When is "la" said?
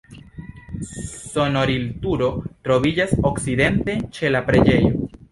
4.37-4.41